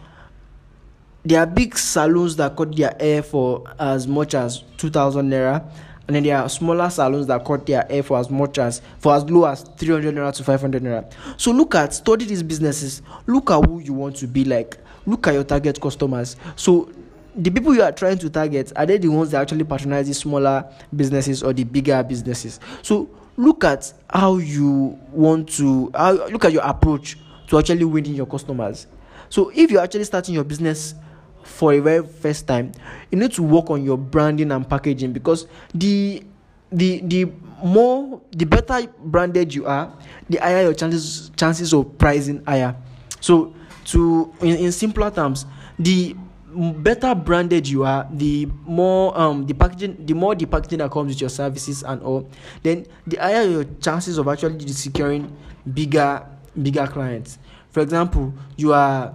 [1.27, 5.69] there are big salons that cut their hair for as much as 2000 naira
[6.07, 9.15] and then there are smaller salons that cut their hair for as much as for
[9.15, 11.11] as low as 300 naira to 500 naira.
[11.37, 13.03] So look at study these businesses.
[13.27, 14.79] Look at who you want to be like.
[15.05, 16.37] Look at your target customers.
[16.55, 16.91] So
[17.35, 20.15] the people you are trying to target are they the ones that actually patronize the
[20.15, 20.65] smaller
[20.95, 22.61] businesses or the bigger businesses?
[22.83, 28.15] So look at how you want to how, look at your approach to actually winning
[28.15, 28.87] your customers.
[29.29, 30.95] So if you're actually starting your business
[31.57, 32.71] for a very first time
[33.11, 36.23] you need to work on your branding and packaging because the
[36.71, 37.33] the the
[37.65, 39.93] more the better branded you are
[40.29, 42.77] the higher your chances chances of pricing higher.
[43.21, 43.55] So
[43.87, 45.47] to in, in simpler terms
[45.79, 46.15] the
[46.55, 51.09] better branded you are the more um the packaging the more the packaging that comes
[51.09, 52.29] with your services and all
[52.63, 55.35] then the higher your chances of actually securing
[55.73, 56.27] bigger
[56.61, 57.39] bigger clients.
[57.71, 59.15] For example you are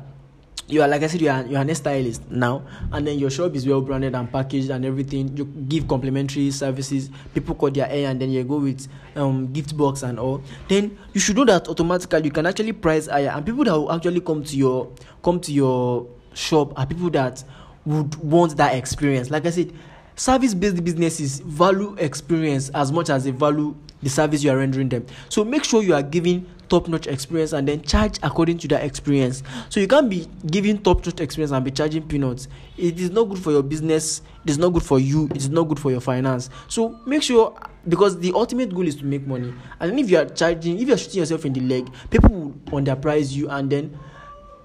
[0.72, 3.56] you are like I said, you are you are stylist now, and then your shop
[3.56, 5.36] is well branded and packaged and everything.
[5.36, 7.10] You give complimentary services.
[7.34, 10.42] People cut their hair, and then you go with um gift box and all.
[10.70, 13.92] Then you should know that automatically you can actually price higher, and people that will
[13.92, 14.92] actually come to your
[15.24, 17.44] come to your shop are people that
[17.86, 19.30] would want that experience.
[19.30, 19.74] Like I said,
[20.16, 24.90] service based businesses value experience as much as they value the service you are rendering
[24.90, 25.06] them.
[25.30, 28.82] So make sure you are giving top notch experience and then charge according to that
[28.84, 29.44] experience.
[29.70, 32.48] So you can't be giving top notch experience and be charging peanuts.
[32.78, 35.50] It is not good for your business, it is not good for you, it is
[35.50, 36.50] not good for your finance.
[36.70, 37.54] So make sure
[37.90, 39.54] because the ultimate goal is to make money.
[39.82, 42.82] And if you are charging, if you are shooting yourself in the leg, people will
[42.82, 44.00] underprice you and then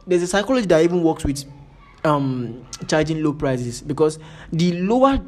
[0.06, 1.44] there's a psychology that even works with
[2.04, 4.20] um charging low prices because
[4.52, 5.20] the lower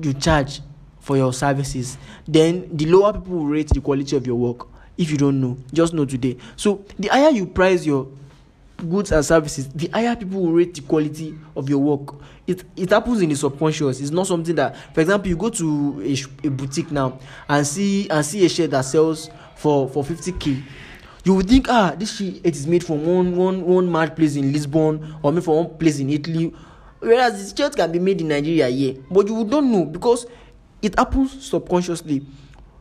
[0.00, 0.60] you charge
[1.00, 1.98] for your services
[2.28, 5.56] then the lower people will rate the quality of your work if you don't know
[5.72, 6.36] just know today.
[6.56, 8.08] So the higher you price your
[8.76, 12.14] goods and services the higher people will rate the quality of your work.
[12.46, 14.00] It it happens in the subconscious.
[14.00, 18.08] It's not something that for example you go to a, a boutique now and see
[18.08, 20.62] and see a shirt that sells for for 50k
[21.24, 24.52] you would think ah this shirt is made from one one one mad place in
[24.52, 26.52] lisbon or made from one place in italy.
[27.00, 28.96] Whereas the shirt can be made in nigeria here.
[29.10, 30.26] But you don't know because
[30.82, 32.26] it happens subconsciously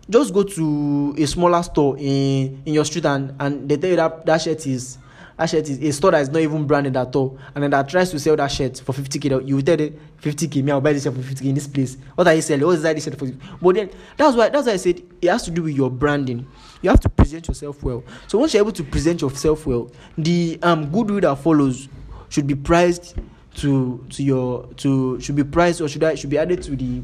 [0.09, 3.95] just go to a smaller store in in your street and and they tell you
[3.95, 4.97] that that shirt is
[5.37, 7.37] that shirt is a store that is not even branded at all.
[7.55, 10.63] And then that tries to sell that shirt for 50k you will tell them 50k
[10.63, 11.97] me i'll buy this shirt for 50k in this place.
[12.15, 12.65] What are you selling?
[12.65, 13.27] What is that this shirt for?
[13.61, 16.47] But then that's why that's why i said it has to do with your branding.
[16.81, 18.03] You have to present yourself well.
[18.27, 21.87] So once you're able to present yourself well the um goodwill that follows
[22.29, 23.15] should be priced
[23.55, 27.01] to to your to should be priced or should i should be added to the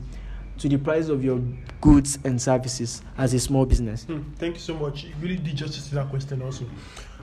[0.60, 1.42] to the price of your
[1.82, 5.04] goods and services as a small business Hmm, thank you so much.
[5.04, 6.66] You really did justice to that question also.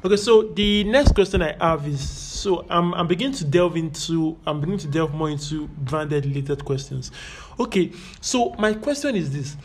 [0.05, 4.37] Okay, so the next question I have is so I'm I'm beginning to delve into
[4.47, 7.11] I'm beginning to delve more into branded related questions.
[7.59, 9.57] Okay, so my question is this: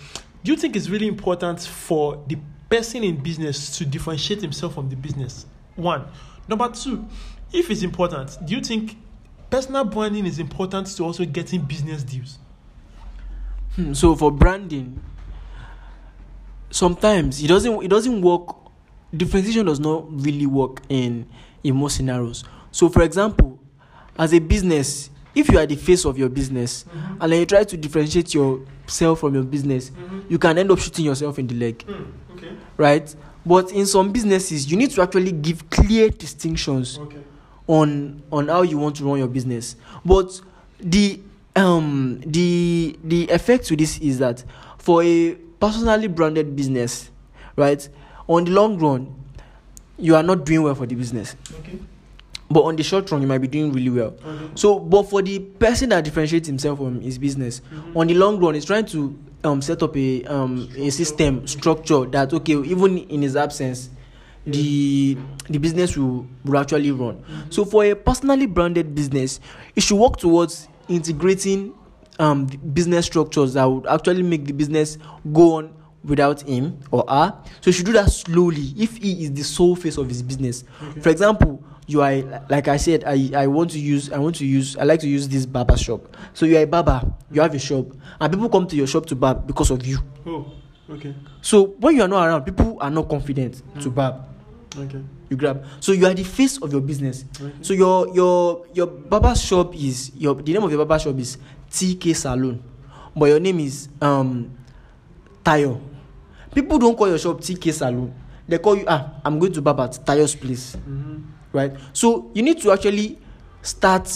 [0.43, 2.37] Do you think it's really important for the
[2.69, 5.45] person in business to differentiate himself from the business?
[5.75, 6.05] One.
[6.47, 7.05] Number two,
[7.53, 8.97] if it's important, do you think
[9.49, 12.39] personal branding is important to also getting business deals?
[13.75, 14.99] Hmm, so for branding
[16.69, 18.55] sometimes it doesn't it doesn't work
[19.15, 21.25] differentiation does not really work in
[21.63, 23.59] in most scenarios so for example
[24.17, 27.17] as a business if you are the face of your business Mhm.
[27.21, 29.91] and then you try to differentiate yourself from your business
[30.29, 32.03] you can end up shooting yourself in the leg Hmm,
[32.37, 32.51] okay.
[32.77, 37.19] right but in some businesses you need to actually give clear distinctions Okay.
[37.67, 40.39] on on how you want to run your business but
[40.79, 41.19] the
[41.55, 44.43] um the the effect to this is that
[44.77, 47.11] for a personally branded business
[47.55, 47.87] right
[48.27, 49.13] on the long run
[49.97, 51.77] you are not doing well for the business Okay.
[52.49, 54.51] but on the short run you might be doing really well Okay.
[54.55, 57.95] so but for the person that differentiates himself from his business Mhm.
[57.97, 62.05] on the long run he's trying to um set up a um a system structure
[62.05, 63.89] that okay even in his absence
[64.45, 65.17] the
[65.49, 67.23] the business will, will actually run.
[67.51, 69.39] So for a personally branded business,
[69.75, 71.73] it should work towards integrating
[72.19, 74.97] um business structures that would actually make the business
[75.31, 75.73] go on
[76.03, 77.33] without him or her.
[77.61, 80.63] So you should do that slowly if he is the sole face of his business.
[80.81, 81.01] Okay.
[81.01, 82.15] For example, you are
[82.49, 85.07] like I said, I, I want to use I want to use I like to
[85.07, 86.15] use this barber shop.
[86.33, 87.01] So you are a barber,
[87.31, 87.87] you have a shop,
[88.19, 89.99] and people come to your shop to barb because of you.
[90.25, 90.51] Oh,
[90.89, 91.15] okay.
[91.41, 94.15] So when you are not around, people are not confident to barb.
[94.77, 95.01] Okay.
[95.31, 95.63] You grab.
[95.79, 97.23] So you are the face of your business.
[97.39, 97.55] Okay.
[97.63, 101.37] So your your your barber shop is your the name of your barber shop is
[101.71, 102.59] TK Salon,
[103.15, 104.51] but your name is um
[105.41, 105.79] Tayo.
[106.53, 108.13] People don't call your shop TK Salon.
[108.45, 111.23] They call you ah I'm going to barb at Tayo's place, Mm-hmm.
[111.55, 111.71] right?
[111.93, 113.17] So you need to actually
[113.61, 114.11] start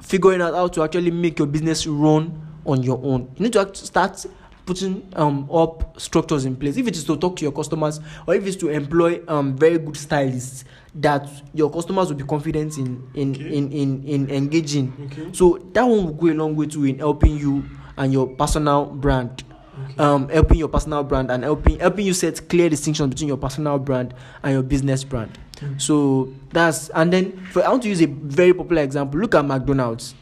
[0.00, 2.30] figuring out how to actually make your business run
[2.64, 3.26] on your own.
[3.36, 4.24] You need to start
[4.66, 6.76] putting um up structures in place.
[6.76, 9.78] If it is to talk to your customers or if it's to employ um very
[9.78, 10.64] good stylists
[10.96, 13.56] that your customers will be confident in in Okay.
[13.56, 14.92] in, in in engaging.
[15.06, 15.28] Okay.
[15.32, 17.64] So that one will go a long way too in helping you
[17.96, 19.44] and your personal brand.
[19.84, 20.02] Okay.
[20.02, 23.78] Um, helping your personal brand and helping helping you set clear distinctions between your personal
[23.78, 25.38] brand and your business brand.
[25.56, 25.80] Mm.
[25.80, 29.20] So that's and then for, I want to use a very popular example.
[29.20, 30.14] Look at McDonald's.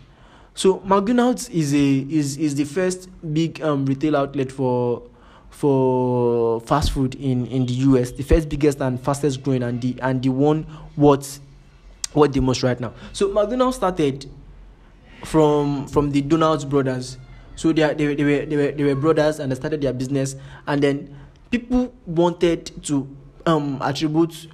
[0.59, 5.05] So McDonald's is a is is the first big um retail outlet for
[5.51, 8.11] for fast food in in the US.
[8.11, 10.64] The first biggest and fastest growing and the and the one
[10.97, 11.38] what
[12.12, 12.92] what the most right now.
[13.12, 14.29] So McDonald's started
[15.25, 17.18] from from the Donald's brothers.
[17.55, 20.35] So they, they, they were they were they were brothers and they started their business
[20.66, 21.16] and then
[21.53, 23.07] people wanted to
[23.47, 24.49] um attribute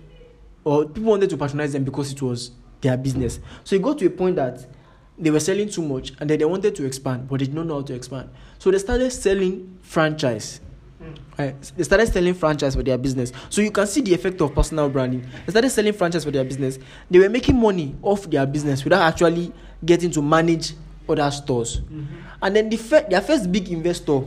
[0.64, 2.50] or people wanted to patronize them because it was
[2.82, 3.40] their business.
[3.64, 4.66] So it got to a point that
[5.18, 7.66] they were selling too much and then they wanted to expand, but they did not
[7.66, 8.30] know how to expand.
[8.58, 10.60] So they started selling franchise.
[11.38, 11.60] Right.
[11.76, 13.32] They started selling franchise for their business.
[13.50, 15.26] So you can see the effect of personal branding.
[15.44, 16.78] They started selling franchise for their business.
[17.10, 19.52] They were making money off their business without actually
[19.84, 20.72] getting to manage
[21.08, 21.80] other stores.
[21.80, 22.04] Mm-hmm.
[22.42, 24.22] And then the fir- their first big investor,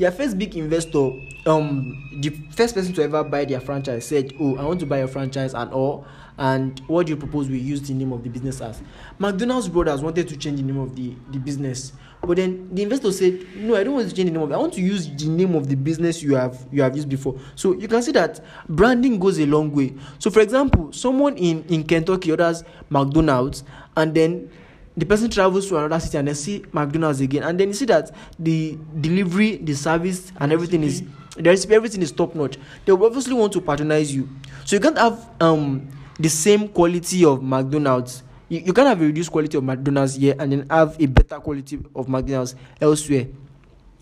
[0.00, 1.12] their first big investor,
[1.44, 4.98] um, the first person to ever buy their franchise said, "Oh, I want to buy
[4.98, 6.06] your franchise and all."
[6.38, 8.80] And what do you propose we use the name of the business as?
[9.18, 13.12] McDonald's brothers wanted to change the name of the, the business, but then the investor
[13.12, 14.50] said, "No, I don't want to change the name of.
[14.50, 14.54] it.
[14.54, 17.38] I want to use the name of the business you have you have used before."
[17.54, 19.94] So you can see that branding goes a long way.
[20.18, 23.64] So, for example, someone in in Kentucky orders McDonald's,
[23.98, 24.50] and then
[24.96, 27.86] the person travels to another city and then see McDonald's again, and then you see
[27.86, 31.02] that the delivery, the service, and everything is
[31.36, 32.58] the recipe, everything is top notch.
[32.84, 34.28] They will obviously want to patronize you,
[34.64, 38.22] so you can't have um the same quality of McDonald's.
[38.48, 41.38] You, you can't have a reduced quality of McDonald's here and then have a better
[41.38, 43.28] quality of McDonald's elsewhere.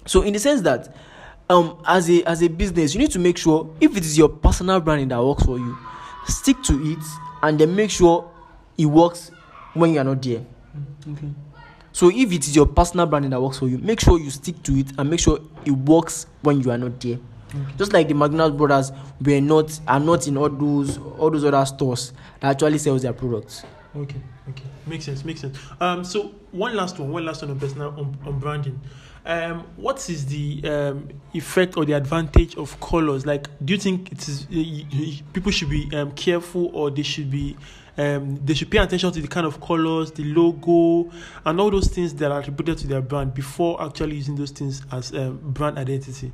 [0.06, 0.96] So in the sense that
[1.50, 4.30] um as a as a business, you need to make sure if it is your
[4.30, 5.76] personal branding that works for you,
[6.26, 7.04] stick to it
[7.42, 8.28] and then make sure
[8.76, 9.30] it works
[9.74, 10.44] when you are not there.
[11.12, 11.28] Okay.
[11.92, 14.62] So if it is your personal branding that works for you, make sure you stick
[14.64, 17.18] to it and make sure it works when you are not there.
[17.76, 18.92] Just like the McDonald's brothers
[19.24, 23.14] were not are not in all those all those other stores that actually sells their
[23.14, 23.64] products.
[23.96, 25.58] Okay, okay, makes sense, makes sense.
[25.80, 28.78] Um, so one last one, one last one on personal on, on branding.
[29.28, 33.26] Um, what is the um effect or the advantage of colors?
[33.26, 37.30] Like, do you think it is y- people should be um careful or they should
[37.30, 37.54] be
[37.98, 41.10] um they should pay attention to the kind of colors, the logo,
[41.44, 44.80] and all those things that are attributed to their brand before actually using those things
[44.90, 46.32] as um, brand identity?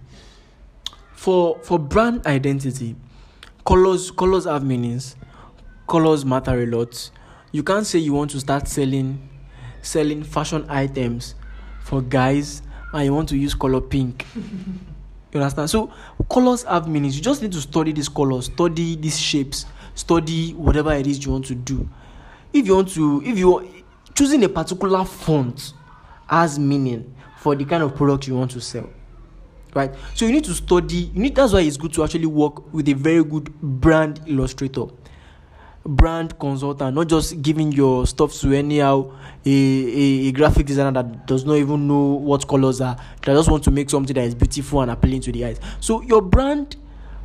[1.16, 2.94] For for brand identity,
[3.66, 5.16] colors colors have meanings.
[5.88, 7.10] Colors matter a lot.
[7.50, 9.28] You can't say you want to start selling
[9.82, 11.34] selling fashion items
[11.82, 12.62] for guys
[12.94, 14.26] and you want to use color pink.
[15.32, 15.68] You understand?
[15.68, 15.92] So
[16.30, 17.16] colors have meanings.
[17.16, 21.32] You just need to study these colors, study these shapes, study whatever it is you
[21.32, 21.88] want to do.
[22.52, 23.68] If you want to, if you
[24.14, 25.72] choosing a particular font
[26.28, 28.88] has meaning for the kind of product you want to sell
[29.74, 32.72] right so you need to study you need that's why it's good to actually work
[32.72, 34.84] with a very good brand illustrator
[35.86, 39.10] brand consultant not just giving your stuff to anyhow
[39.44, 43.50] a, a, a graphic designer that does not even know what colors are that just
[43.50, 45.60] want to make something that is beautiful and appealing to the eyes.
[45.80, 46.76] So your brand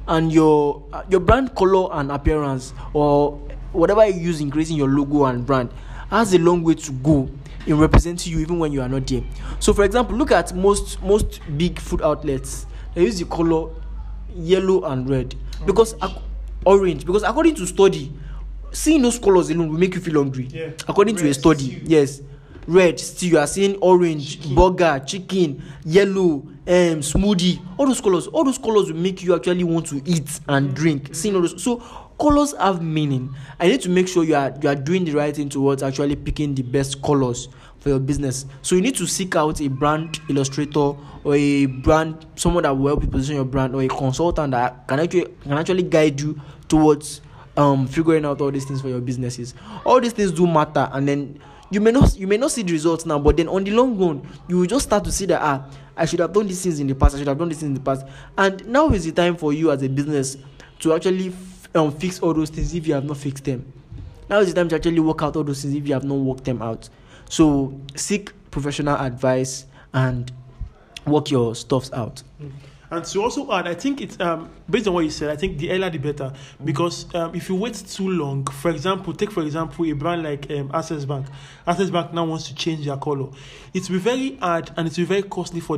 [0.08, 3.38] and your uh, your brand color and appearance or
[3.72, 5.72] whatever you use in creating your logo and brand
[6.10, 7.30] has a long way to go
[7.66, 9.22] in representing you even when you are not there.
[9.60, 12.66] So for example look at most most big food outlets.
[12.94, 13.70] They use the color
[14.36, 15.36] yellow and red
[15.66, 16.18] because ac-
[16.66, 18.12] orange because according to study
[18.72, 20.70] seeing those colors alone will make you feel hungry Yeah.
[20.88, 21.82] according to a Red study stew.
[21.86, 22.22] yes
[22.68, 24.56] red still you are seeing orange Chicken.
[24.56, 29.64] burger chicken yellow um, smoothie, all those colors, all those colors will make you actually
[29.64, 31.16] want to eat and drink.
[31.16, 31.78] Seeing all those, so
[32.20, 33.34] colors have meaning.
[33.60, 36.16] I need to make sure you are you are doing the right thing towards actually
[36.16, 37.50] picking the best colors
[37.80, 38.46] for your business.
[38.62, 40.94] So you need to seek out a brand illustrator
[41.24, 44.88] or a brand someone that will help you position your brand or a consultant that
[44.88, 47.22] can actually can actually guide you towards
[47.60, 49.54] um figuring out all these things for your businesses.
[49.86, 51.40] All these things do matter, and then
[51.70, 53.98] you may not you may not see the results now, but then on the long
[53.98, 56.80] run, you will just start to see that ah, I should have done these things
[56.80, 57.16] in the past.
[57.16, 58.06] I should have done these things in the past,
[58.38, 60.38] and now is the time for you as a business
[60.80, 63.72] to actually f- um, fix all those things if you have not fixed them.
[64.30, 66.16] Now is the time to actually work out all those things if you have not
[66.16, 66.88] worked them out.
[67.28, 70.32] So seek professional advice and
[71.06, 72.24] work your stuffs out.
[72.92, 75.30] And to also add, I think it's um, based on what you said.
[75.30, 76.34] I think the earlier the better
[76.64, 80.50] because um, if you wait too long, for example, take for example a brand like
[80.52, 81.28] um, Access Bank.
[81.68, 83.30] Access Bank now wants to change their color.
[83.74, 85.78] It will be very hard and it will be very costly for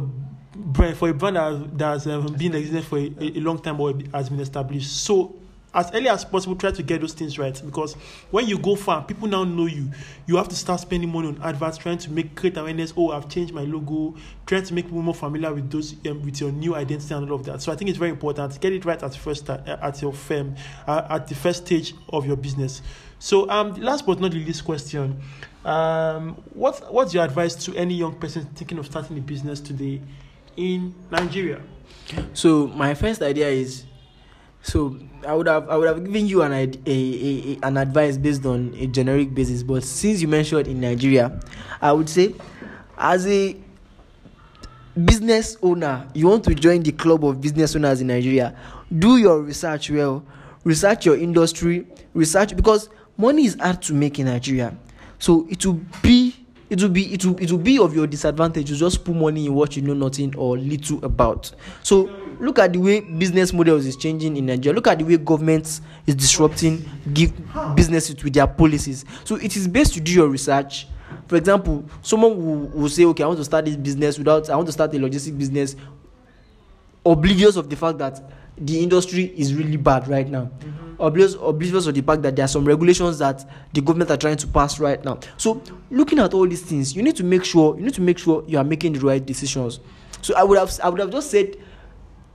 [0.55, 3.79] brand for a brand that, that has um, been existing for a, a long time
[3.79, 4.91] or has been established.
[4.91, 5.40] So
[5.73, 7.61] as early as possible try to get those things right.
[7.65, 7.93] Because
[8.29, 9.91] when you go far people now know you.
[10.27, 13.27] You have to start spending money on adverts trying to make create awareness oh i've
[13.29, 14.15] changed my logo
[14.45, 17.35] trying to make people more familiar with those um, with your new identity and all
[17.35, 17.61] of that.
[17.61, 18.53] So i think it's very important.
[18.53, 20.55] To get it right at first uh, at your firm
[20.87, 22.81] uh, at the first stage of your business.
[23.19, 25.21] So um last but not the least question
[25.63, 30.01] um what what's your advice to any young person thinking of starting a business today
[30.57, 31.61] in nigeria?
[32.33, 33.85] So my first idea is,
[34.63, 34.97] so
[35.27, 38.45] I would have I would have given you an a, a, a an advice based
[38.45, 41.39] on a generic basis, but since you mentioned in Nigeria,
[41.81, 42.35] I would say,
[42.97, 43.55] as a
[45.05, 48.55] business owner, you want to join the club of business owners in Nigeria,
[48.99, 50.23] do your research well,
[50.63, 54.75] research your industry, research because money is hard to make in Nigeria,
[55.19, 56.20] so it will be
[56.71, 58.69] it will be it will it will be of your disadvantage.
[58.69, 61.51] To just put money in what you know nothing or little about.
[61.83, 62.09] So
[62.39, 64.73] look at the way business models is changing in nigeria.
[64.73, 67.33] Look at the way government is disrupting give
[67.75, 69.03] businesses with their policies.
[69.25, 70.87] So it is best to do your research.
[71.27, 74.55] For example someone will, will say okay i want to start this business without i
[74.55, 75.75] want to start a logistic business
[77.05, 78.21] oblivious of the fact that
[78.61, 80.49] the industry is really bad right now.
[80.59, 81.01] Mm-hmm.
[81.01, 83.43] Oblivious oblivious of the fact that there are some regulations that
[83.73, 85.19] the government are trying to pass right now.
[85.37, 88.19] So looking at all these things you need to make sure you need to make
[88.19, 89.79] sure you are making the right decisions.
[90.21, 91.55] So i would have i would have just said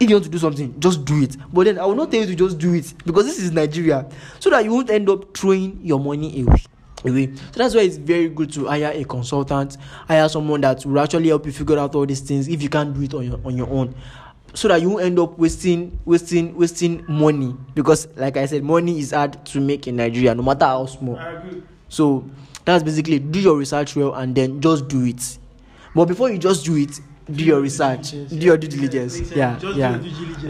[0.00, 1.36] if you want to do something just do it.
[1.52, 4.04] But then i will not tell you to just do it because this is nigeria.
[4.40, 6.62] So that you won't end up throwing your money away.
[7.04, 7.36] Away.
[7.36, 9.76] So that's why it's very good to hire a consultant
[10.08, 12.92] hire someone that will actually help you figure out all these things if you can't
[12.92, 13.94] do it on your on your own
[14.56, 17.54] so that you won't end up wasting wasting wasting money.
[17.74, 21.20] Because like i said money is hard to make in nigeria no matter how small.
[21.88, 22.24] So
[22.64, 25.38] that's basically do your research well and then just do it.
[25.94, 26.98] But before you just do it
[27.30, 28.12] do your research.
[28.12, 29.30] Do your due diligence.
[29.32, 29.98] Yeah yeah.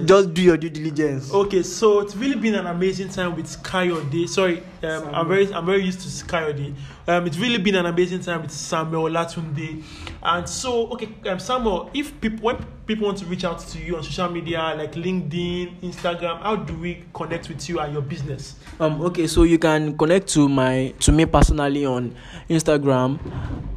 [0.05, 1.33] just do your due diligence.
[1.33, 4.29] Okay, so it's really been an amazing time with Kayode.
[4.29, 6.75] Sorry, um, I'm very I'm very used to Kayode.
[7.09, 9.83] Um, it's really been an amazing time with Samuel Latunde.
[10.27, 13.97] And so, okay, um, Samuel, if people when people want to reach out to you
[13.97, 18.57] on social media like LinkedIn, Instagram, how do we connect with you and your business?
[18.81, 22.15] um okay so you can connect to my to me personally on
[22.51, 23.19] instagram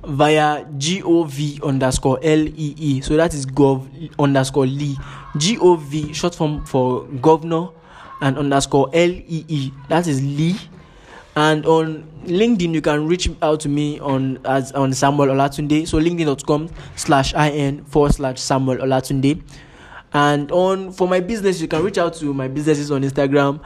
[0.03, 3.87] via gov underscore lee so that is gov
[4.19, 4.97] underscore lee.
[5.37, 7.69] Gov short form for governor
[8.21, 10.57] and underscore lee that is lee.
[11.35, 15.87] And on linkedin you can reach out to me on as on samuel olatunde.
[15.87, 19.41] So linkedin.com slash in forward slash samuel olatunde.
[20.13, 23.61] And on for my business you can reach out to my businesses on instagram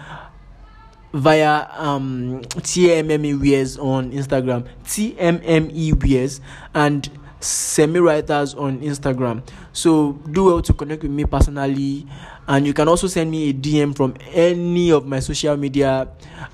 [1.14, 6.42] via um TMME Wears on Instagram, TMME Wears,
[6.74, 7.10] and
[7.44, 9.44] Semi Writers on Instagram.
[9.74, 12.08] So do well to connect with me personally,
[12.48, 16.08] and you can also send me a DM from any of my social media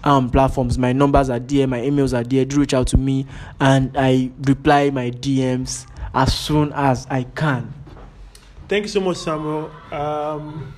[0.03, 0.77] um platforms.
[0.77, 2.45] My numbers are there, my emails are there.
[2.45, 3.25] Do reach out to me,
[3.59, 7.73] and I reply my DMs as soon as I can.
[8.67, 9.71] Thank you so much, Samuel.
[9.91, 10.73] Um,